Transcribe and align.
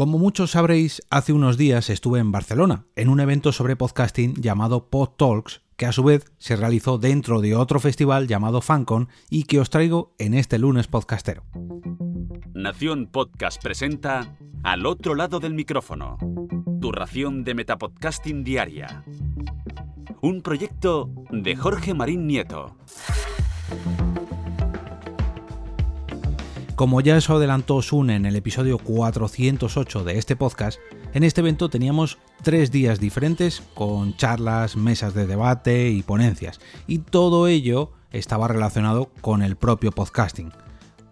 Como 0.00 0.16
muchos 0.16 0.52
sabréis, 0.52 1.02
hace 1.10 1.34
unos 1.34 1.58
días 1.58 1.90
estuve 1.90 2.20
en 2.20 2.32
Barcelona, 2.32 2.86
en 2.96 3.10
un 3.10 3.20
evento 3.20 3.52
sobre 3.52 3.76
podcasting 3.76 4.34
llamado 4.36 4.88
Pod 4.88 5.10
Talks, 5.10 5.60
que 5.76 5.84
a 5.84 5.92
su 5.92 6.02
vez 6.02 6.24
se 6.38 6.56
realizó 6.56 6.96
dentro 6.96 7.42
de 7.42 7.54
otro 7.54 7.80
festival 7.80 8.26
llamado 8.26 8.62
FanCon 8.62 9.10
y 9.28 9.42
que 9.42 9.60
os 9.60 9.68
traigo 9.68 10.14
en 10.16 10.32
este 10.32 10.58
lunes 10.58 10.86
podcastero. 10.86 11.42
Nación 12.54 13.10
Podcast 13.12 13.62
presenta 13.62 14.38
Al 14.62 14.86
otro 14.86 15.14
lado 15.14 15.38
del 15.38 15.52
micrófono, 15.52 16.16
tu 16.80 16.92
ración 16.92 17.44
de 17.44 17.54
metapodcasting 17.56 18.42
diaria. 18.42 19.04
Un 20.22 20.40
proyecto 20.40 21.10
de 21.30 21.56
Jorge 21.56 21.92
Marín 21.92 22.26
Nieto. 22.26 22.74
Como 26.80 27.02
ya 27.02 27.18
os 27.18 27.28
adelantó 27.28 27.82
Sun 27.82 28.08
en 28.08 28.24
el 28.24 28.36
episodio 28.36 28.78
408 28.78 30.02
de 30.02 30.16
este 30.16 30.34
podcast, 30.34 30.80
en 31.12 31.24
este 31.24 31.42
evento 31.42 31.68
teníamos 31.68 32.16
tres 32.42 32.70
días 32.70 32.98
diferentes 32.98 33.62
con 33.74 34.16
charlas, 34.16 34.76
mesas 34.78 35.12
de 35.12 35.26
debate 35.26 35.90
y 35.90 36.02
ponencias, 36.02 36.58
y 36.86 37.00
todo 37.00 37.48
ello 37.48 37.92
estaba 38.12 38.48
relacionado 38.48 39.10
con 39.20 39.42
el 39.42 39.56
propio 39.56 39.92
podcasting, 39.92 40.54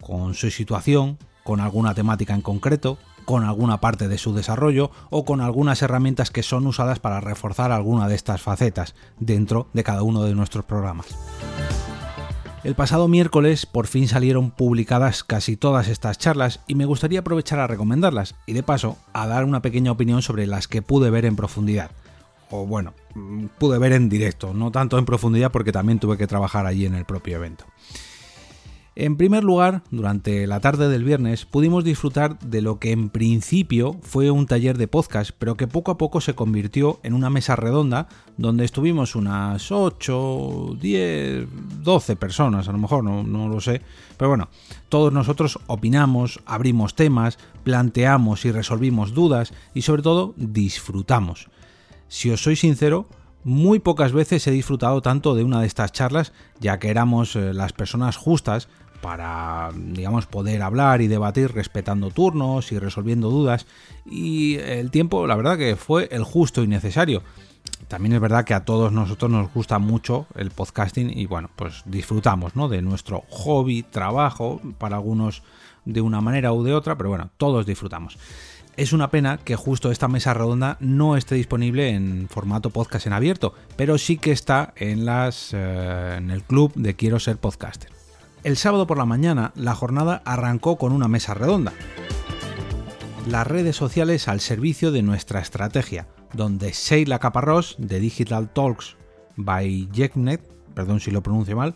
con 0.01 0.33
su 0.33 0.49
situación, 0.49 1.19
con 1.43 1.59
alguna 1.59 1.93
temática 1.93 2.33
en 2.33 2.41
concreto, 2.41 2.97
con 3.25 3.43
alguna 3.43 3.79
parte 3.79 4.07
de 4.07 4.17
su 4.17 4.33
desarrollo 4.33 4.89
o 5.11 5.23
con 5.23 5.39
algunas 5.39 5.83
herramientas 5.83 6.31
que 6.31 6.41
son 6.41 6.65
usadas 6.65 6.97
para 6.97 7.21
reforzar 7.21 7.71
alguna 7.71 8.07
de 8.07 8.15
estas 8.15 8.41
facetas 8.41 8.95
dentro 9.19 9.67
de 9.73 9.83
cada 9.83 10.01
uno 10.01 10.23
de 10.23 10.33
nuestros 10.33 10.65
programas. 10.65 11.15
El 12.61 12.75
pasado 12.75 13.07
miércoles 13.07 13.65
por 13.65 13.87
fin 13.87 14.09
salieron 14.09 14.51
publicadas 14.51 15.23
casi 15.23 15.55
todas 15.55 15.87
estas 15.87 16.17
charlas 16.17 16.59
y 16.67 16.75
me 16.75 16.83
gustaría 16.83 17.21
aprovechar 17.21 17.59
a 17.59 17.67
recomendarlas 17.67 18.35
y 18.45 18.51
de 18.51 18.63
paso 18.63 18.97
a 19.13 19.27
dar 19.27 19.45
una 19.45 19.61
pequeña 19.61 19.93
opinión 19.93 20.21
sobre 20.21 20.45
las 20.45 20.67
que 20.67 20.81
pude 20.81 21.09
ver 21.09 21.23
en 21.23 21.37
profundidad. 21.37 21.91
O 22.51 22.65
bueno, 22.65 22.93
mm, 23.15 23.45
pude 23.57 23.79
ver 23.79 23.93
en 23.93 24.09
directo, 24.09 24.53
no 24.53 24.71
tanto 24.71 24.97
en 24.97 25.05
profundidad 25.05 25.53
porque 25.53 25.71
también 25.71 25.99
tuve 25.99 26.17
que 26.17 26.27
trabajar 26.27 26.65
allí 26.65 26.85
en 26.85 26.95
el 26.95 27.05
propio 27.05 27.37
evento. 27.37 27.63
En 29.01 29.15
primer 29.15 29.45
lugar, 29.45 29.81
durante 29.91 30.45
la 30.45 30.59
tarde 30.59 30.89
del 30.89 31.05
viernes 31.05 31.45
pudimos 31.45 31.85
disfrutar 31.85 32.37
de 32.39 32.61
lo 32.61 32.79
que 32.79 32.91
en 32.91 33.07
principio 33.07 33.95
fue 34.01 34.29
un 34.29 34.45
taller 34.45 34.77
de 34.77 34.89
podcast, 34.89 35.31
pero 35.39 35.55
que 35.55 35.67
poco 35.67 35.91
a 35.91 35.97
poco 35.97 36.19
se 36.19 36.35
convirtió 36.35 36.99
en 37.03 37.13
una 37.13 37.29
mesa 37.29 37.55
redonda 37.55 38.09
donde 38.35 38.65
estuvimos 38.65 39.15
unas 39.15 39.71
8, 39.71 40.75
10, 40.81 41.47
12 41.81 42.15
personas, 42.17 42.67
a 42.67 42.73
lo 42.73 42.77
mejor, 42.77 43.05
no, 43.05 43.23
no 43.23 43.47
lo 43.47 43.61
sé, 43.61 43.81
pero 44.17 44.27
bueno, 44.27 44.49
todos 44.89 45.13
nosotros 45.13 45.59
opinamos, 45.67 46.41
abrimos 46.45 46.93
temas, 46.93 47.39
planteamos 47.63 48.43
y 48.43 48.51
resolvimos 48.51 49.13
dudas 49.13 49.53
y 49.73 49.83
sobre 49.83 50.01
todo 50.01 50.33
disfrutamos. 50.35 51.47
Si 52.09 52.31
os 52.31 52.43
soy 52.43 52.57
sincero, 52.57 53.07
muy 53.45 53.79
pocas 53.79 54.11
veces 54.11 54.45
he 54.47 54.51
disfrutado 54.51 55.01
tanto 55.01 55.35
de 55.35 55.45
una 55.45 55.61
de 55.61 55.67
estas 55.67 55.93
charlas, 55.93 56.33
ya 56.59 56.79
que 56.79 56.89
éramos 56.89 57.37
eh, 57.37 57.53
las 57.53 57.71
personas 57.71 58.17
justas 58.17 58.67
para, 59.01 59.69
digamos, 59.75 60.25
poder 60.25 60.61
hablar 60.61 61.01
y 61.01 61.07
debatir 61.07 61.53
respetando 61.53 62.11
turnos 62.11 62.71
y 62.71 62.79
resolviendo 62.79 63.29
dudas. 63.29 63.65
Y 64.05 64.55
el 64.57 64.91
tiempo, 64.91 65.27
la 65.27 65.35
verdad 65.35 65.57
que 65.57 65.75
fue 65.75 66.09
el 66.11 66.23
justo 66.23 66.63
y 66.63 66.67
necesario. 66.67 67.23
También 67.87 68.13
es 68.13 68.21
verdad 68.21 68.45
que 68.45 68.53
a 68.53 68.65
todos 68.65 68.91
nosotros 68.91 69.31
nos 69.31 69.51
gusta 69.53 69.79
mucho 69.79 70.27
el 70.35 70.51
podcasting 70.51 71.17
y 71.17 71.25
bueno, 71.25 71.49
pues 71.55 71.83
disfrutamos 71.85 72.55
¿no? 72.55 72.67
de 72.67 72.81
nuestro 72.81 73.23
hobby, 73.29 73.83
trabajo, 73.83 74.61
para 74.77 74.97
algunos 74.97 75.43
de 75.85 76.01
una 76.01 76.21
manera 76.21 76.53
u 76.53 76.63
de 76.63 76.73
otra, 76.73 76.97
pero 76.97 77.09
bueno, 77.09 77.29
todos 77.37 77.65
disfrutamos. 77.65 78.17
Es 78.77 78.93
una 78.93 79.09
pena 79.09 79.37
que 79.37 79.55
justo 79.55 79.91
esta 79.91 80.07
mesa 80.07 80.33
redonda 80.33 80.77
no 80.79 81.17
esté 81.17 81.35
disponible 81.35 81.89
en 81.89 82.27
formato 82.29 82.69
podcast 82.69 83.07
en 83.07 83.13
abierto, 83.13 83.53
pero 83.75 83.97
sí 83.97 84.17
que 84.17 84.31
está 84.31 84.73
en, 84.77 85.05
las, 85.05 85.53
eh, 85.53 86.15
en 86.17 86.31
el 86.31 86.43
club 86.43 86.71
de 86.75 86.95
Quiero 86.95 87.19
ser 87.19 87.37
podcaster. 87.37 87.98
El 88.43 88.55
sábado 88.55 88.87
por 88.87 88.97
la 88.97 89.05
mañana 89.05 89.51
la 89.55 89.75
jornada 89.75 90.21
arrancó 90.23 90.77
con 90.77 90.93
una 90.93 91.09
mesa 91.09 91.33
redonda. 91.33 91.73
Las 93.27 93.45
redes 93.45 93.75
sociales 93.75 94.29
al 94.29 94.39
servicio 94.39 94.93
de 94.93 95.01
nuestra 95.01 95.41
estrategia, 95.41 96.07
donde 96.33 96.71
Sheila 96.71 97.19
Caparrós 97.19 97.75
de 97.77 97.99
Digital 97.99 98.49
Talks 98.49 98.95
by 99.35 99.89
Jeknet, 99.91 100.41
perdón 100.73 101.01
si 101.01 101.11
lo 101.11 101.21
pronuncio 101.21 101.57
mal, 101.57 101.75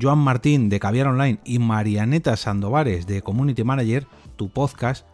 Joan 0.00 0.20
Martín 0.20 0.68
de 0.68 0.78
Caviar 0.78 1.08
Online 1.08 1.40
y 1.44 1.58
Marianeta 1.58 2.36
Sandovares 2.36 3.08
de 3.08 3.22
Community 3.22 3.64
Manager, 3.64 4.06
tu 4.36 4.50
podcast, 4.50 5.06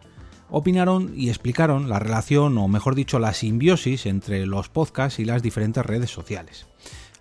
opinaron 0.51 1.13
y 1.15 1.29
explicaron 1.29 1.89
la 1.89 1.97
relación, 1.97 2.57
o 2.59 2.67
mejor 2.67 2.93
dicho, 2.93 3.17
la 3.17 3.33
simbiosis 3.33 4.05
entre 4.05 4.45
los 4.45 4.69
podcasts 4.69 5.19
y 5.19 5.25
las 5.25 5.41
diferentes 5.41 5.83
redes 5.83 6.11
sociales. 6.11 6.67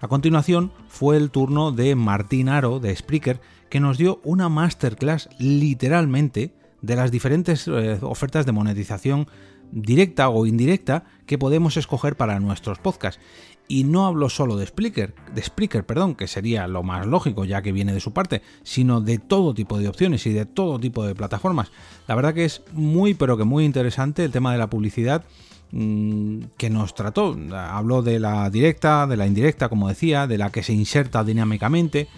A 0.01 0.09
continuación 0.09 0.73
fue 0.89 1.17
el 1.17 1.31
turno 1.31 1.73
de 1.73 1.95
Martín 1.95 2.49
Aro 2.49 2.81
de 2.81 2.95
Spreaker, 2.95 3.41
que 3.71 3.81
nos 3.81 3.97
dio 3.97 4.21
una 4.25 4.49
masterclass 4.49 5.31
literalmente 5.39 6.53
de 6.83 6.97
las 6.97 7.11
diferentes 7.11 7.67
eh, 7.69 7.99
ofertas 8.03 8.45
de 8.45 8.53
monetización 8.53 9.29
directa 9.73 10.29
o 10.29 10.47
indirecta 10.47 11.05
que 11.27 11.39
podemos 11.39 11.77
escoger 11.77 12.17
para 12.17 12.41
nuestros 12.41 12.79
podcasts. 12.79 13.23
Y 13.69 13.85
no 13.85 14.07
hablo 14.07 14.29
solo 14.29 14.57
de 14.57 14.67
Spreaker, 14.67 15.15
de 15.33 15.83
perdón, 15.85 16.17
que 16.17 16.27
sería 16.27 16.67
lo 16.67 16.83
más 16.83 17.07
lógico 17.07 17.45
ya 17.45 17.63
que 17.63 17.71
viene 17.71 17.93
de 17.93 18.01
su 18.01 18.13
parte, 18.13 18.43
sino 18.65 19.01
de 19.01 19.19
todo 19.19 19.55
tipo 19.55 19.79
de 19.79 19.87
opciones 19.87 20.27
y 20.27 20.33
de 20.33 20.45
todo 20.45 20.81
tipo 20.81 21.07
de 21.07 21.15
plataformas. 21.15 21.71
La 22.09 22.17
verdad 22.17 22.35
que 22.35 22.45
es 22.45 22.63
muy 22.73 23.15
pero 23.15 23.37
que 23.37 23.45
muy 23.45 23.65
interesante 23.65 24.25
el 24.25 24.33
tema 24.33 24.51
de 24.51 24.59
la 24.59 24.69
publicidad 24.69 25.25
mm, 25.71 26.41
que 26.57 26.69
nos 26.69 26.97
trató. 26.97 27.39
Habló 27.53 28.03
de 28.03 28.19
la 28.19 28.51
directa, 28.51 29.07
de 29.07 29.17
la 29.17 29.29
indirecta, 29.29 29.69
como 29.69 29.89
decía, 29.89 30.27
de 30.27 30.39
la 30.39 30.51
que 30.51 30.65
se 30.65 30.73
inserta 30.73 31.23
dinámicamente, 31.23 32.09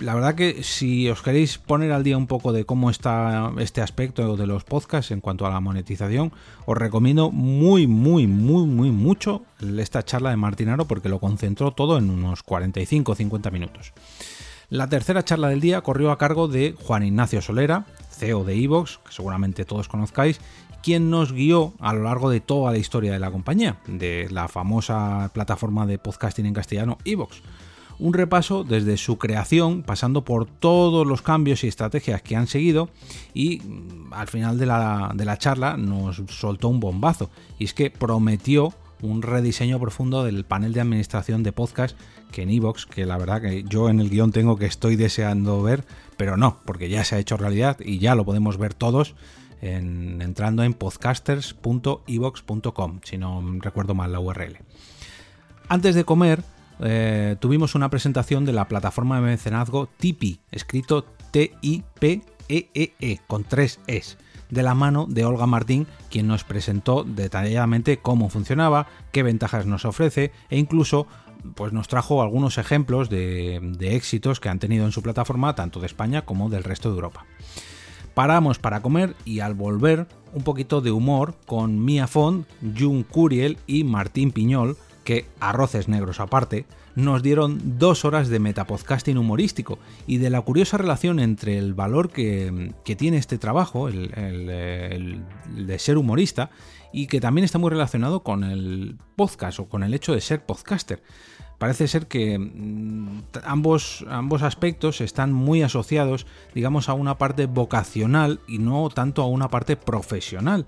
la 0.00 0.14
verdad 0.14 0.34
que 0.34 0.62
si 0.62 1.08
os 1.08 1.22
queréis 1.22 1.58
poner 1.58 1.92
al 1.92 2.04
día 2.04 2.16
un 2.16 2.26
poco 2.26 2.52
de 2.52 2.64
cómo 2.64 2.90
está 2.90 3.52
este 3.58 3.80
aspecto 3.80 4.36
de 4.36 4.46
los 4.46 4.64
podcasts 4.64 5.10
en 5.10 5.20
cuanto 5.20 5.46
a 5.46 5.50
la 5.50 5.60
monetización, 5.60 6.32
os 6.66 6.76
recomiendo 6.76 7.30
muy, 7.30 7.86
muy, 7.86 8.26
muy, 8.26 8.66
muy 8.66 8.90
mucho 8.90 9.42
esta 9.78 10.04
charla 10.04 10.30
de 10.30 10.36
Martinaro 10.36 10.86
porque 10.86 11.08
lo 11.08 11.20
concentró 11.20 11.72
todo 11.72 11.98
en 11.98 12.10
unos 12.10 12.42
45 12.42 13.12
o 13.12 13.14
50 13.14 13.50
minutos. 13.50 13.92
La 14.68 14.88
tercera 14.88 15.24
charla 15.24 15.48
del 15.48 15.60
día 15.60 15.82
corrió 15.82 16.10
a 16.10 16.18
cargo 16.18 16.48
de 16.48 16.74
Juan 16.78 17.04
Ignacio 17.04 17.42
Solera, 17.42 17.84
CEO 18.10 18.44
de 18.44 18.54
Evox, 18.54 19.00
que 19.04 19.12
seguramente 19.12 19.64
todos 19.64 19.88
conozcáis, 19.88 20.40
quien 20.82 21.10
nos 21.10 21.32
guió 21.32 21.74
a 21.78 21.92
lo 21.92 22.04
largo 22.04 22.30
de 22.30 22.40
toda 22.40 22.72
la 22.72 22.78
historia 22.78 23.12
de 23.12 23.18
la 23.18 23.30
compañía, 23.30 23.78
de 23.86 24.28
la 24.30 24.48
famosa 24.48 25.30
plataforma 25.32 25.86
de 25.86 25.98
podcasting 25.98 26.46
en 26.46 26.54
castellano 26.54 26.98
Evox 27.04 27.42
un 28.02 28.12
repaso 28.14 28.64
desde 28.64 28.96
su 28.96 29.16
creación, 29.16 29.84
pasando 29.84 30.24
por 30.24 30.46
todos 30.46 31.06
los 31.06 31.22
cambios 31.22 31.62
y 31.62 31.68
estrategias 31.68 32.20
que 32.20 32.34
han 32.34 32.48
seguido 32.48 32.88
y 33.32 33.60
mm, 33.60 34.12
al 34.12 34.26
final 34.26 34.58
de 34.58 34.66
la, 34.66 35.36
charla 35.38 35.76
nos 35.76 36.20
soltó 36.28 36.68
un 36.68 36.80
bombazo 36.80 37.30
y 37.60 37.64
es 37.64 37.74
que 37.74 37.92
prometió 37.92 38.74
un 39.02 39.22
rediseño 39.22 39.78
profundo 39.78 40.24
del 40.24 40.44
panel 40.44 40.72
de 40.72 40.80
administración 40.80 41.44
de 41.44 41.52
podcast 41.52 41.96
que 42.32 42.42
en 42.42 42.50
Evox, 42.50 42.86
que 42.86 43.06
la 43.06 43.18
verdad 43.18 43.40
que 43.40 43.62
yo 43.68 43.88
en 43.88 44.00
el 44.00 44.10
guion 44.10 44.32
tengo 44.32 44.56
que 44.56 44.66
estoy 44.66 44.96
deseando 44.96 45.62
ver, 45.62 45.84
pero 46.16 46.36
no, 46.36 46.58
porque 46.64 46.88
ya 46.88 47.04
se 47.04 47.14
ha 47.14 47.20
hecho 47.20 47.36
realidad 47.36 47.76
y 47.84 47.98
ya 47.98 48.16
lo 48.16 48.24
podemos 48.24 48.58
ver 48.58 48.74
todos 48.74 49.14
entrando 49.60 50.64
en 50.64 50.74
podcasters.evox.com, 50.74 53.00
si 53.04 53.16
no 53.16 53.44
recuerdo 53.60 53.94
mal 53.94 54.10
la 54.10 54.18
URL. 54.18 54.58
Antes 55.68 55.94
de 55.94 56.02
comer, 56.02 56.42
eh, 56.84 57.36
tuvimos 57.40 57.74
una 57.74 57.90
presentación 57.90 58.44
de 58.44 58.52
la 58.52 58.68
plataforma 58.68 59.16
de 59.16 59.22
mecenazgo 59.22 59.88
Tipi, 59.96 60.40
escrito 60.50 61.04
T-I-P-E-E-E, 61.30 62.92
e, 63.00 63.20
con 63.26 63.44
tres 63.44 63.80
Es, 63.86 64.18
de 64.50 64.62
la 64.62 64.74
mano 64.74 65.06
de 65.08 65.24
Olga 65.24 65.46
Martín, 65.46 65.86
quien 66.10 66.26
nos 66.26 66.44
presentó 66.44 67.04
detalladamente 67.04 67.98
cómo 67.98 68.28
funcionaba, 68.28 68.86
qué 69.10 69.22
ventajas 69.22 69.66
nos 69.66 69.84
ofrece 69.84 70.32
e 70.50 70.58
incluso 70.58 71.06
pues 71.54 71.72
nos 71.72 71.88
trajo 71.88 72.22
algunos 72.22 72.58
ejemplos 72.58 73.08
de, 73.08 73.76
éxitos 73.80 74.40
que 74.40 74.48
han 74.48 74.58
tenido 74.58 74.84
en 74.84 74.92
su 74.92 75.02
plataforma, 75.02 75.54
tanto 75.54 75.80
de 75.80 75.86
España 75.86 76.22
como 76.24 76.48
del 76.50 76.64
resto 76.64 76.90
de 76.90 76.96
Europa. 76.96 77.24
Paramos 78.14 78.58
para 78.58 78.82
comer 78.82 79.16
y 79.24 79.40
al 79.40 79.54
volver 79.54 80.06
un 80.34 80.42
poquito 80.44 80.80
de 80.80 80.90
humor 80.90 81.34
con 81.46 81.84
Mia 81.84 82.06
Font, 82.06 82.46
Jun 82.78 83.04
Curiel 83.04 83.58
y 83.66 83.84
Martín 83.84 84.32
Piñol, 84.32 84.76
que, 85.04 85.26
arroces 85.40 85.88
negros 85.88 86.20
aparte, 86.20 86.66
nos 86.94 87.22
dieron 87.22 87.78
dos 87.78 88.04
horas 88.04 88.28
de 88.28 88.38
metapodcasting 88.38 89.18
humorístico 89.18 89.78
y 90.06 90.18
de 90.18 90.30
la 90.30 90.40
curiosa 90.42 90.76
relación 90.76 91.20
entre 91.20 91.58
el 91.58 91.74
valor 91.74 92.10
que, 92.10 92.72
tiene 92.96 93.16
este 93.16 93.38
trabajo, 93.38 93.88
el, 93.88 95.22
de 95.48 95.78
ser 95.78 95.98
humorista, 95.98 96.50
y 96.92 97.06
que 97.06 97.20
también 97.20 97.44
está 97.44 97.58
muy 97.58 97.70
relacionado 97.70 98.22
con 98.22 98.44
el 98.44 98.98
podcast 99.16 99.60
o 99.60 99.68
con 99.68 99.82
el 99.82 99.94
hecho 99.94 100.12
de 100.12 100.20
ser 100.20 100.44
podcaster. 100.44 101.02
Parece 101.58 101.86
ser 101.86 102.08
que 102.08 102.38
mm, 102.38 103.22
ambos, 103.44 104.04
ambos 104.08 104.42
aspectos 104.42 105.00
están 105.00 105.32
muy 105.32 105.62
asociados, 105.62 106.26
digamos, 106.54 106.88
a 106.88 106.94
una 106.94 107.18
parte 107.18 107.46
vocacional 107.46 108.40
y 108.48 108.58
no 108.58 108.88
tanto 108.90 109.22
a 109.22 109.28
una 109.28 109.48
parte 109.48 109.76
profesional 109.76 110.66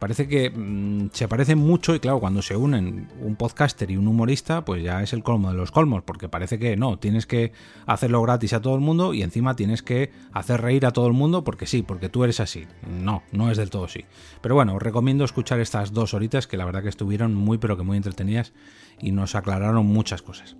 Parece 0.00 0.26
que 0.26 0.48
mm, 0.48 1.10
se 1.12 1.28
parecen 1.28 1.58
mucho 1.58 1.94
y 1.94 2.00
claro, 2.00 2.20
cuando 2.20 2.40
se 2.40 2.56
unen 2.56 3.08
un 3.20 3.36
podcaster 3.36 3.90
y 3.90 3.98
un 3.98 4.08
humorista, 4.08 4.64
pues 4.64 4.82
ya 4.82 5.02
es 5.02 5.12
el 5.12 5.22
colmo 5.22 5.50
de 5.50 5.58
los 5.58 5.70
colmos, 5.70 6.02
porque 6.02 6.26
parece 6.30 6.58
que 6.58 6.74
no, 6.74 6.98
tienes 6.98 7.26
que 7.26 7.52
hacerlo 7.84 8.22
gratis 8.22 8.54
a 8.54 8.62
todo 8.62 8.74
el 8.74 8.80
mundo 8.80 9.12
y 9.12 9.22
encima 9.22 9.56
tienes 9.56 9.82
que 9.82 10.10
hacer 10.32 10.62
reír 10.62 10.86
a 10.86 10.92
todo 10.92 11.06
el 11.06 11.12
mundo 11.12 11.44
porque 11.44 11.66
sí, 11.66 11.82
porque 11.82 12.08
tú 12.08 12.24
eres 12.24 12.40
así. 12.40 12.66
No, 12.88 13.22
no 13.30 13.50
es 13.50 13.58
del 13.58 13.68
todo 13.68 13.84
así. 13.84 14.06
Pero 14.40 14.54
bueno, 14.54 14.74
os 14.74 14.82
recomiendo 14.82 15.22
escuchar 15.22 15.60
estas 15.60 15.92
dos 15.92 16.14
horitas 16.14 16.46
que 16.46 16.56
la 16.56 16.64
verdad 16.64 16.82
que 16.82 16.88
estuvieron 16.88 17.34
muy 17.34 17.58
pero 17.58 17.76
que 17.76 17.82
muy 17.82 17.98
entretenidas 17.98 18.54
y 19.02 19.12
nos 19.12 19.34
aclararon 19.34 19.84
muchas 19.84 20.22
cosas. 20.22 20.56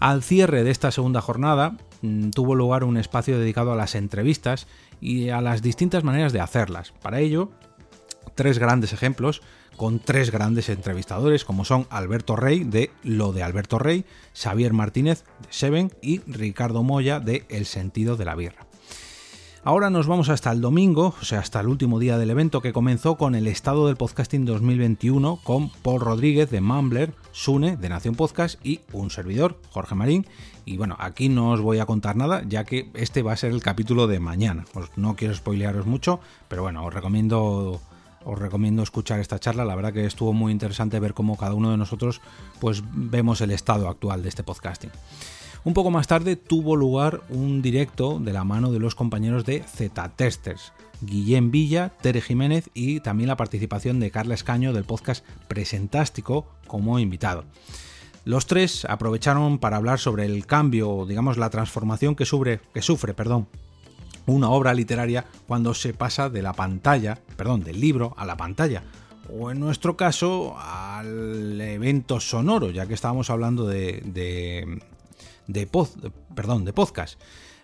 Al 0.00 0.24
cierre 0.24 0.64
de 0.64 0.72
esta 0.72 0.90
segunda 0.90 1.20
jornada 1.20 1.76
mm, 2.02 2.30
tuvo 2.30 2.56
lugar 2.56 2.82
un 2.82 2.96
espacio 2.96 3.38
dedicado 3.38 3.72
a 3.72 3.76
las 3.76 3.94
entrevistas 3.94 4.66
y 5.00 5.28
a 5.28 5.40
las 5.40 5.62
distintas 5.62 6.02
maneras 6.02 6.32
de 6.32 6.40
hacerlas. 6.40 6.92
Para 7.00 7.20
ello, 7.20 7.52
tres 8.34 8.58
grandes 8.58 8.92
ejemplos 8.92 9.42
con 9.76 9.98
tres 9.98 10.30
grandes 10.30 10.68
entrevistadores 10.68 11.44
como 11.44 11.64
son 11.64 11.86
Alberto 11.90 12.36
Rey 12.36 12.64
de 12.64 12.90
Lo 13.02 13.32
de 13.32 13.42
Alberto 13.42 13.78
Rey, 13.78 14.04
Xavier 14.34 14.72
Martínez 14.72 15.24
de 15.40 15.48
Seven 15.50 15.92
y 16.00 16.20
Ricardo 16.26 16.82
Moya 16.82 17.20
de 17.20 17.44
El 17.48 17.66
sentido 17.66 18.16
de 18.16 18.24
la 18.24 18.34
birra. 18.34 18.66
Ahora 19.66 19.88
nos 19.88 20.06
vamos 20.06 20.28
hasta 20.28 20.52
el 20.52 20.60
domingo, 20.60 21.14
o 21.18 21.24
sea, 21.24 21.38
hasta 21.38 21.58
el 21.58 21.68
último 21.68 21.98
día 21.98 22.18
del 22.18 22.28
evento 22.28 22.60
que 22.60 22.74
comenzó 22.74 23.16
con 23.16 23.34
el 23.34 23.46
estado 23.46 23.86
del 23.86 23.96
podcasting 23.96 24.44
2021 24.44 25.40
con 25.42 25.70
Paul 25.70 26.02
Rodríguez 26.02 26.50
de 26.50 26.60
Mumbler, 26.60 27.14
Sune 27.32 27.78
de 27.78 27.88
Nación 27.88 28.14
Podcast 28.14 28.64
y 28.64 28.80
un 28.92 29.08
servidor, 29.08 29.58
Jorge 29.70 29.94
Marín. 29.94 30.26
Y 30.66 30.76
bueno, 30.76 30.96
aquí 31.00 31.30
no 31.30 31.52
os 31.52 31.62
voy 31.62 31.78
a 31.78 31.86
contar 31.86 32.14
nada, 32.14 32.42
ya 32.46 32.64
que 32.64 32.90
este 32.92 33.22
va 33.22 33.32
a 33.32 33.38
ser 33.38 33.52
el 33.52 33.62
capítulo 33.62 34.06
de 34.06 34.20
mañana. 34.20 34.66
no 34.96 35.16
quiero 35.16 35.34
spoilearos 35.34 35.86
mucho, 35.86 36.20
pero 36.48 36.60
bueno, 36.60 36.84
os 36.84 36.92
recomiendo 36.92 37.80
os 38.24 38.38
recomiendo 38.38 38.82
escuchar 38.82 39.20
esta 39.20 39.38
charla. 39.38 39.64
La 39.64 39.74
verdad 39.74 39.92
que 39.92 40.06
estuvo 40.06 40.32
muy 40.32 40.52
interesante 40.52 41.00
ver 41.00 41.14
cómo 41.14 41.36
cada 41.36 41.54
uno 41.54 41.70
de 41.70 41.76
nosotros 41.76 42.20
pues 42.60 42.82
vemos 42.92 43.40
el 43.40 43.50
estado 43.50 43.88
actual 43.88 44.22
de 44.22 44.28
este 44.28 44.42
podcasting. 44.42 44.90
Un 45.64 45.72
poco 45.72 45.90
más 45.90 46.06
tarde 46.06 46.36
tuvo 46.36 46.76
lugar 46.76 47.22
un 47.30 47.62
directo 47.62 48.18
de 48.20 48.34
la 48.34 48.44
mano 48.44 48.70
de 48.70 48.80
los 48.80 48.94
compañeros 48.94 49.46
de 49.46 49.62
Z-Testers, 49.62 50.72
Guillén 51.00 51.50
Villa, 51.50 51.90
Tere 52.02 52.20
Jiménez 52.20 52.68
y 52.74 53.00
también 53.00 53.28
la 53.28 53.36
participación 53.36 53.98
de 53.98 54.10
Carla 54.10 54.34
Escaño 54.34 54.74
del 54.74 54.84
podcast 54.84 55.24
Presentástico 55.48 56.46
como 56.66 56.98
invitado. 56.98 57.44
Los 58.26 58.46
tres 58.46 58.84
aprovecharon 58.84 59.58
para 59.58 59.78
hablar 59.78 59.98
sobre 59.98 60.26
el 60.26 60.46
cambio, 60.46 61.06
digamos 61.06 61.38
la 61.38 61.50
transformación 61.50 62.14
que 62.14 62.26
sufre, 62.26 62.60
que 62.72 62.82
sufre 62.82 63.14
perdón, 63.14 63.46
una 64.26 64.50
obra 64.50 64.74
literaria 64.74 65.24
cuando 65.46 65.74
se 65.74 65.92
pasa 65.92 66.30
de 66.30 66.42
la 66.42 66.52
pantalla, 66.52 67.20
perdón, 67.36 67.64
del 67.64 67.80
libro 67.80 68.14
a 68.16 68.24
la 68.24 68.36
pantalla, 68.36 68.82
o 69.32 69.50
en 69.50 69.60
nuestro 69.60 69.96
caso 69.96 70.56
al 70.58 71.60
evento 71.60 72.20
sonoro, 72.20 72.70
ya 72.70 72.86
que 72.86 72.94
estábamos 72.94 73.30
hablando 73.30 73.66
de, 73.66 74.02
de, 74.04 74.80
de, 75.46 75.68
perdón, 76.34 76.64
de 76.64 76.72
podcast. 76.72 77.20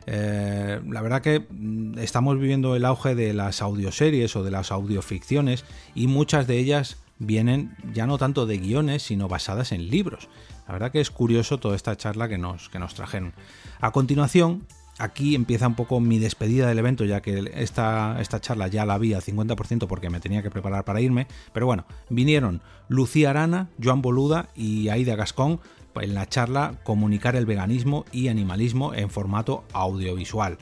Eh, 0.06 0.80
la 0.88 1.02
verdad 1.02 1.20
que 1.20 1.40
mm, 1.40 1.98
estamos 1.98 2.38
viviendo 2.38 2.74
el 2.74 2.84
auge 2.84 3.14
de 3.14 3.34
las 3.34 3.62
audioseries 3.62 4.34
o 4.34 4.42
de 4.42 4.50
las 4.50 4.72
audioficciones 4.72 5.64
y 5.94 6.06
muchas 6.06 6.46
de 6.46 6.58
ellas 6.58 6.96
vienen 7.18 7.76
ya 7.92 8.06
no 8.06 8.16
tanto 8.16 8.46
de 8.46 8.58
guiones, 8.58 9.02
sino 9.02 9.28
basadas 9.28 9.72
en 9.72 9.88
libros. 9.88 10.28
La 10.66 10.72
verdad 10.72 10.90
que 10.90 11.00
es 11.00 11.10
curioso 11.10 11.58
toda 11.58 11.76
esta 11.76 11.96
charla 11.96 12.28
que 12.28 12.38
nos, 12.38 12.70
que 12.70 12.78
nos 12.78 12.94
trajeron. 12.94 13.34
A 13.80 13.92
continuación, 13.92 14.66
aquí 15.00 15.34
empieza 15.34 15.66
un 15.66 15.74
poco 15.74 15.98
mi 15.98 16.18
despedida 16.18 16.68
del 16.68 16.78
evento, 16.78 17.04
ya 17.04 17.20
que 17.20 17.50
esta, 17.54 18.20
esta 18.20 18.40
charla 18.40 18.68
ya 18.68 18.84
la 18.84 18.98
vi 18.98 19.14
al 19.14 19.22
50% 19.22 19.86
porque 19.86 20.10
me 20.10 20.20
tenía 20.20 20.42
que 20.42 20.50
preparar 20.50 20.84
para 20.84 21.00
irme. 21.00 21.26
Pero 21.52 21.66
bueno, 21.66 21.86
vinieron 22.10 22.60
Lucía 22.88 23.30
Arana, 23.30 23.70
Joan 23.82 24.02
Boluda 24.02 24.48
y 24.54 24.88
Aida 24.88 25.16
Gascón 25.16 25.60
en 26.00 26.14
la 26.14 26.28
charla 26.28 26.74
Comunicar 26.84 27.34
el 27.34 27.46
veganismo 27.46 28.04
y 28.12 28.28
animalismo 28.28 28.94
en 28.94 29.10
formato 29.10 29.64
audiovisual. 29.72 30.58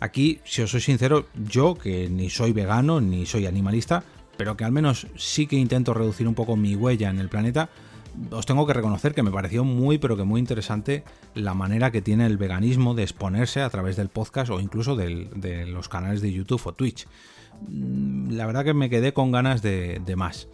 Aquí, 0.00 0.40
si 0.44 0.62
os 0.62 0.70
soy 0.70 0.80
sincero, 0.80 1.26
yo 1.34 1.74
que 1.74 2.08
ni 2.08 2.28
soy 2.30 2.52
vegano 2.52 3.00
ni 3.00 3.26
soy 3.26 3.46
animalista, 3.46 4.04
pero 4.36 4.56
que 4.56 4.64
al 4.64 4.72
menos 4.72 5.06
sí 5.16 5.46
que 5.46 5.56
intento 5.56 5.94
reducir 5.94 6.28
un 6.28 6.34
poco 6.34 6.56
mi 6.56 6.74
huella 6.74 7.08
en 7.08 7.18
el 7.18 7.28
planeta, 7.28 7.70
os 8.30 8.46
tengo 8.46 8.66
que 8.66 8.72
reconocer 8.72 9.14
que 9.14 9.22
me 9.22 9.30
pareció 9.30 9.64
muy 9.64 9.98
pero 9.98 10.16
que 10.16 10.24
muy 10.24 10.40
interesante 10.40 11.04
la 11.34 11.54
manera 11.54 11.90
que 11.90 12.02
tiene 12.02 12.26
el 12.26 12.38
veganismo 12.38 12.94
de 12.94 13.02
exponerse 13.02 13.62
a 13.62 13.70
través 13.70 13.96
del 13.96 14.08
podcast 14.08 14.50
o 14.50 14.60
incluso 14.60 14.96
de 14.96 15.66
los 15.66 15.88
canales 15.88 16.20
de 16.20 16.32
YouTube 16.32 16.62
o 16.64 16.72
Twitch. 16.72 17.06
Mm, 17.68 18.32
la 18.32 18.46
verdad 18.46 18.64
que 18.64 18.74
me 18.74 18.90
quedé 18.90 19.12
con 19.12 19.32
ganas 19.32 19.62
de, 19.62 20.14
más. 20.16 20.48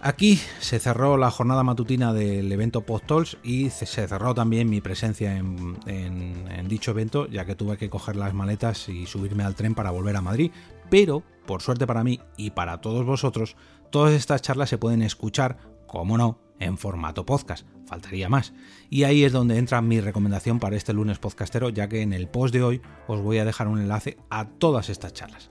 Aquí 0.00 0.40
se 0.60 0.78
cerró 0.78 1.16
la 1.16 1.30
jornada 1.30 1.64
matutina 1.64 2.12
del 2.12 2.50
evento 2.52 2.82
PodTalks 2.82 3.38
y 3.42 3.70
se 3.70 3.86
cerró 3.86 4.32
también 4.32 4.70
mi 4.70 4.80
presencia 4.80 5.36
en, 5.36 5.76
en, 5.86 6.68
dicho 6.68 6.92
evento, 6.92 7.26
ya 7.26 7.44
que 7.44 7.56
tuve 7.56 7.76
que 7.76 7.90
coger 7.90 8.14
las 8.14 8.32
maletas 8.32 8.88
y 8.88 9.06
subirme 9.06 9.42
al 9.42 9.56
tren 9.56 9.74
para 9.74 9.90
volver 9.90 10.14
a 10.14 10.20
Madrid. 10.20 10.52
Pero, 10.88 11.24
por 11.46 11.62
suerte 11.62 11.86
para 11.86 12.04
mí 12.04 12.20
y 12.36 12.50
para 12.50 12.80
todos 12.80 13.04
vosotros, 13.06 13.56
todas 13.90 14.14
estas 14.14 14.40
charlas 14.40 14.68
se 14.68 14.78
pueden 14.78 15.02
escuchar 15.02 15.58
como 15.88 16.16
no, 16.16 16.38
en 16.60 16.78
formato 16.78 17.26
podcast, 17.26 17.66
faltaría 17.86 18.28
más. 18.28 18.52
Y 18.90 19.02
ahí 19.02 19.24
es 19.24 19.32
donde 19.32 19.58
entra 19.58 19.82
mi 19.82 20.00
recomendación 20.00 20.60
para 20.60 20.76
este 20.76 20.92
lunes 20.92 21.18
podcastero, 21.18 21.70
ya 21.70 21.88
que 21.88 22.02
en 22.02 22.12
el 22.12 22.28
post 22.28 22.54
de 22.54 22.62
hoy 22.62 22.80
os 23.08 23.20
voy 23.20 23.38
a 23.38 23.44
dejar 23.44 23.66
un 23.66 23.80
enlace 23.80 24.16
a 24.30 24.46
todas 24.48 24.88
estas 24.90 25.12
charlas. 25.12 25.50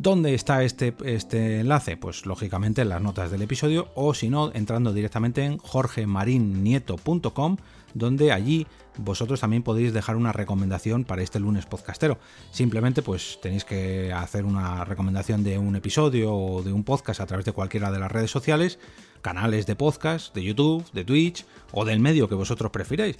¿Dónde 0.00 0.32
está 0.32 0.62
este, 0.62 0.94
este 1.06 1.58
enlace? 1.58 1.96
Pues 1.96 2.24
lógicamente 2.24 2.82
en 2.82 2.88
las 2.88 3.02
notas 3.02 3.32
del 3.32 3.42
episodio 3.42 3.88
o 3.96 4.14
si 4.14 4.30
no, 4.30 4.52
entrando 4.54 4.92
directamente 4.92 5.44
en 5.44 5.58
jorgemarinieto.com, 5.58 7.56
donde 7.94 8.30
allí 8.30 8.68
vosotros 8.96 9.40
también 9.40 9.64
podéis 9.64 9.92
dejar 9.92 10.14
una 10.14 10.32
recomendación 10.32 11.02
para 11.02 11.22
este 11.22 11.40
lunes 11.40 11.66
podcastero. 11.66 12.18
Simplemente 12.52 13.02
pues 13.02 13.40
tenéis 13.42 13.64
que 13.64 14.12
hacer 14.12 14.44
una 14.44 14.84
recomendación 14.84 15.42
de 15.42 15.58
un 15.58 15.74
episodio 15.74 16.32
o 16.32 16.62
de 16.62 16.72
un 16.72 16.84
podcast 16.84 17.20
a 17.20 17.26
través 17.26 17.44
de 17.44 17.50
cualquiera 17.50 17.90
de 17.90 17.98
las 17.98 18.12
redes 18.12 18.30
sociales, 18.30 18.78
canales 19.20 19.66
de 19.66 19.74
podcast, 19.74 20.32
de 20.32 20.44
YouTube, 20.44 20.88
de 20.92 21.04
Twitch 21.04 21.44
o 21.72 21.84
del 21.84 21.98
medio 21.98 22.28
que 22.28 22.36
vosotros 22.36 22.70
prefiráis. 22.70 23.16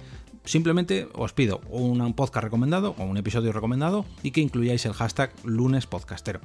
Simplemente 0.49 1.07
os 1.13 1.31
pido 1.31 1.61
un 1.69 2.01
podcast 2.15 2.43
recomendado 2.43 2.95
o 2.97 3.03
un 3.03 3.17
episodio 3.17 3.51
recomendado 3.51 4.03
y 4.23 4.31
que 4.31 4.41
incluyáis 4.41 4.83
el 4.87 4.93
hashtag 4.93 5.31
lunes 5.43 5.85
podcastero. 5.85 6.39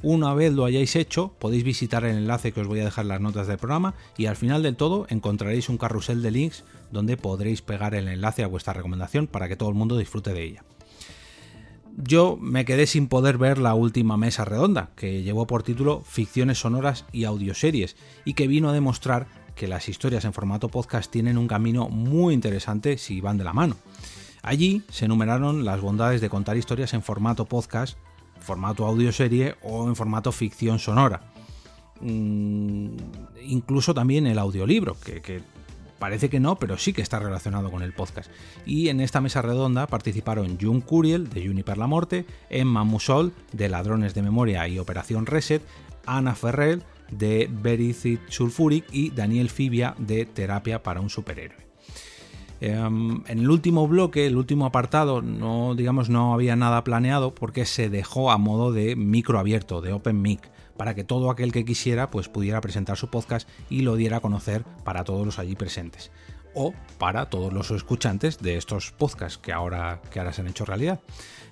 Una 0.00 0.32
vez 0.32 0.54
lo 0.54 0.64
hayáis 0.64 0.96
hecho, 0.96 1.34
podéis 1.38 1.62
visitar 1.62 2.06
el 2.06 2.16
enlace 2.16 2.52
que 2.52 2.62
os 2.62 2.66
voy 2.66 2.80
a 2.80 2.86
dejar 2.86 3.04
en 3.04 3.10
las 3.10 3.20
notas 3.20 3.48
del 3.48 3.58
programa 3.58 3.92
y 4.16 4.24
al 4.24 4.36
final 4.36 4.62
del 4.62 4.76
todo 4.76 5.04
encontraréis 5.10 5.68
un 5.68 5.76
carrusel 5.76 6.22
de 6.22 6.30
links 6.30 6.64
donde 6.90 7.18
podréis 7.18 7.60
pegar 7.60 7.94
el 7.94 8.08
enlace 8.08 8.42
a 8.42 8.46
vuestra 8.46 8.72
recomendación 8.72 9.26
para 9.26 9.46
que 9.46 9.56
todo 9.56 9.68
el 9.68 9.74
mundo 9.74 9.98
disfrute 9.98 10.32
de 10.32 10.42
ella. 10.42 10.64
Yo 11.98 12.38
me 12.40 12.64
quedé 12.64 12.86
sin 12.86 13.08
poder 13.08 13.36
ver 13.36 13.58
la 13.58 13.74
última 13.74 14.16
mesa 14.16 14.46
redonda, 14.46 14.88
que 14.96 15.22
llevó 15.22 15.46
por 15.46 15.62
título 15.62 16.00
Ficciones 16.00 16.60
sonoras 16.60 17.04
y 17.12 17.24
audioseries, 17.24 17.96
y 18.24 18.32
que 18.32 18.46
vino 18.46 18.70
a 18.70 18.72
demostrar 18.72 19.26
que 19.54 19.68
las 19.68 19.88
historias 19.88 20.24
en 20.24 20.32
formato 20.32 20.68
podcast 20.68 21.10
tienen 21.10 21.38
un 21.38 21.48
camino 21.48 21.88
muy 21.88 22.34
interesante 22.34 22.98
si 22.98 23.20
van 23.20 23.38
de 23.38 23.44
la 23.44 23.52
mano. 23.52 23.76
Allí 24.42 24.82
se 24.90 25.04
enumeraron 25.04 25.64
las 25.64 25.80
bondades 25.80 26.20
de 26.20 26.30
contar 26.30 26.56
historias 26.56 26.94
en 26.94 27.02
formato 27.02 27.44
podcast, 27.44 27.98
formato 28.40 28.86
audioserie 28.86 29.56
o 29.62 29.86
en 29.88 29.96
formato 29.96 30.32
ficción 30.32 30.78
sonora. 30.78 31.32
Mm, 32.00 32.96
incluso 33.42 33.92
también 33.92 34.26
el 34.26 34.38
audiolibro, 34.38 34.96
que 34.98 35.42
Parece 36.00 36.30
que 36.30 36.40
no, 36.40 36.56
pero 36.56 36.78
sí 36.78 36.94
que 36.94 37.02
está 37.02 37.18
relacionado 37.18 37.70
con 37.70 37.82
el 37.82 37.92
podcast. 37.92 38.30
Y 38.64 38.88
en 38.88 39.02
esta 39.02 39.20
mesa 39.20 39.42
redonda 39.42 39.86
participaron 39.86 40.58
Jun 40.58 40.80
Curiel 40.80 41.28
de 41.28 41.46
Juniper 41.46 41.76
la 41.76 41.86
Morte, 41.86 42.24
Emma 42.48 42.84
Musol 42.84 43.34
de 43.52 43.68
Ladrones 43.68 44.14
de 44.14 44.22
Memoria 44.22 44.66
y 44.66 44.78
Operación 44.78 45.26
Reset, 45.26 45.62
Ana 46.06 46.34
Ferrell 46.34 46.82
de 47.10 47.48
Bericid 47.50 48.18
Sulfuric 48.28 48.84
y 48.92 49.10
Daniel 49.10 49.50
Fibia 49.50 49.94
de 49.98 50.26
Terapia 50.26 50.82
para 50.82 51.00
un 51.00 51.10
Superhéroe. 51.10 51.70
Em, 52.60 53.22
en 53.26 53.38
el 53.38 53.50
último 53.50 53.88
bloque, 53.88 54.26
el 54.26 54.36
último 54.36 54.66
apartado, 54.66 55.22
no 55.22 55.74
digamos 55.74 56.10
no 56.10 56.34
había 56.34 56.56
nada 56.56 56.84
planeado 56.84 57.34
porque 57.34 57.64
se 57.64 57.88
dejó 57.88 58.30
a 58.30 58.36
modo 58.36 58.70
de 58.72 58.96
micro 58.96 59.38
abierto, 59.38 59.80
de 59.80 59.94
open 59.94 60.20
mic 60.20 60.50
para 60.76 60.94
que 60.94 61.04
todo 61.04 61.30
aquel 61.30 61.52
que 61.52 61.64
quisiera 61.64 62.10
pues 62.10 62.28
pudiera 62.28 62.60
presentar 62.60 62.96
su 62.96 63.08
podcast 63.08 63.48
y 63.70 63.80
lo 63.80 63.96
diera 63.96 64.18
a 64.18 64.20
conocer 64.20 64.64
para 64.84 65.04
todos 65.04 65.24
los 65.24 65.38
allí 65.38 65.54
presentes 65.54 66.10
o 66.54 66.74
para 66.98 67.26
todos 67.26 67.52
los 67.52 67.70
escuchantes 67.70 68.38
de 68.38 68.56
estos 68.56 68.90
podcasts 68.90 69.38
que 69.38 69.52
ahora, 69.52 70.00
que 70.10 70.18
ahora 70.18 70.32
se 70.32 70.40
han 70.40 70.48
hecho 70.48 70.64
realidad. 70.64 71.00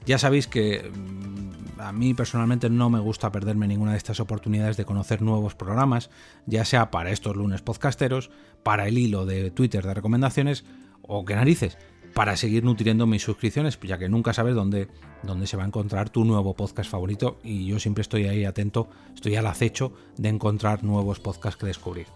Ya 0.07 0.19
sabéis 0.19 0.47
que 0.47 0.91
mm, 0.91 1.81
a 1.81 1.93
mí 1.93 2.15
personalmente 2.15 2.71
no 2.71 2.91
me 2.91 2.99
gusta 2.99 3.33
perderme 3.33 3.69
ninguna 3.69 3.93
de 3.93 3.99
estas 3.99 4.21
oportunidades 4.21 4.77
de 4.77 4.85
conocer 4.85 5.23
nuevos 5.23 5.55
programas, 5.55 6.11
ya 6.47 6.65
sea 6.65 6.91
para 6.91 7.11
estos 7.11 7.37
lunes 7.37 7.63
podcasteros, 7.63 8.31
para 8.63 8.89
el 8.89 8.99
hilo 8.99 9.27
de 9.27 9.51
Twitter 9.51 9.85
de 9.85 9.95
recomendaciones 9.95 10.65
o 11.03 11.25
que 11.25 11.35
narices, 11.35 11.79
para 12.15 12.37
seguir 12.37 12.65
nutriendo 12.65 13.07
mis 13.07 13.23
suscripciones, 13.23 13.79
ya 13.83 13.99
que 13.99 14.09
nunca 14.09 14.33
sabes 14.33 14.55
dónde, 14.55 14.89
dónde 15.23 15.47
se 15.47 15.57
va 15.57 15.65
a 15.65 15.67
encontrar 15.67 16.11
tu 16.11 16.25
nuevo 16.25 16.55
podcast 16.55 16.91
favorito 16.91 17.39
y 17.45 17.67
yo 17.67 17.79
siempre 17.79 18.03
estoy 18.03 18.27
ahí 18.27 18.45
atento, 18.45 18.89
estoy 19.15 19.37
al 19.37 19.47
acecho 19.47 19.93
de 20.17 20.29
encontrar 20.29 20.85
nuevos 20.85 21.21
podcasts 21.21 21.59
que 21.59 21.67
descubrir. 21.67 22.07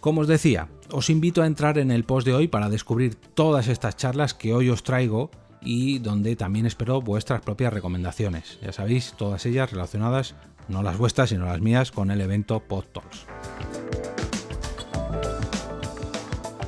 Como 0.00 0.20
os 0.20 0.28
decía, 0.28 0.68
os 0.90 1.08
invito 1.08 1.42
a 1.42 1.46
entrar 1.46 1.78
en 1.78 1.90
el 1.90 2.04
post 2.04 2.26
de 2.26 2.34
hoy 2.34 2.48
para 2.48 2.68
descubrir 2.68 3.14
todas 3.14 3.68
estas 3.68 3.96
charlas 3.96 4.34
que 4.34 4.52
hoy 4.52 4.68
os 4.68 4.82
traigo 4.82 5.30
y 5.64 5.98
donde 5.98 6.36
también 6.36 6.66
espero 6.66 7.00
vuestras 7.00 7.40
propias 7.40 7.72
recomendaciones. 7.72 8.58
Ya 8.62 8.72
sabéis, 8.72 9.14
todas 9.16 9.46
ellas 9.46 9.70
relacionadas, 9.70 10.34
no 10.68 10.82
las 10.82 10.98
vuestras, 10.98 11.30
sino 11.30 11.46
las 11.46 11.60
mías, 11.60 11.90
con 11.90 12.10
el 12.10 12.20
evento 12.20 12.60
PodTalks. 12.60 13.26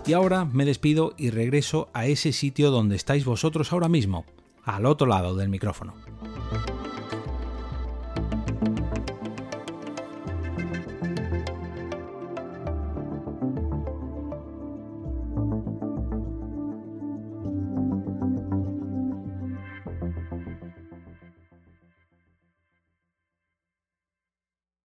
Y 0.06 0.12
ahora 0.12 0.44
me 0.44 0.64
despido 0.64 1.14
y 1.16 1.30
regreso 1.30 1.88
a 1.92 2.06
ese 2.06 2.32
sitio 2.32 2.70
donde 2.70 2.94
estáis 2.94 3.24
vosotros 3.24 3.72
ahora 3.72 3.88
mismo, 3.88 4.24
al 4.64 4.86
otro 4.86 5.06
lado 5.06 5.34
del 5.34 5.48
micrófono. 5.48 5.94